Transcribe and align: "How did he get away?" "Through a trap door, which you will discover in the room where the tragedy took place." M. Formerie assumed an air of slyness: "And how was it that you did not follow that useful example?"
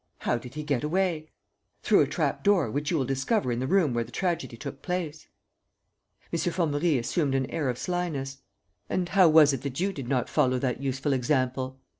"How 0.21 0.35
did 0.39 0.55
he 0.55 0.63
get 0.63 0.83
away?" 0.83 1.29
"Through 1.83 2.01
a 2.01 2.07
trap 2.07 2.43
door, 2.43 2.71
which 2.71 2.89
you 2.89 2.97
will 2.97 3.05
discover 3.05 3.51
in 3.51 3.59
the 3.59 3.67
room 3.67 3.93
where 3.93 4.03
the 4.03 4.11
tragedy 4.11 4.57
took 4.57 4.81
place." 4.81 5.27
M. 6.33 6.39
Formerie 6.39 6.97
assumed 6.97 7.35
an 7.35 7.45
air 7.51 7.69
of 7.69 7.77
slyness: 7.77 8.39
"And 8.89 9.07
how 9.09 9.29
was 9.29 9.53
it 9.53 9.61
that 9.61 9.79
you 9.79 9.93
did 9.93 10.07
not 10.07 10.27
follow 10.27 10.57
that 10.57 10.81
useful 10.81 11.13
example?" 11.13 11.79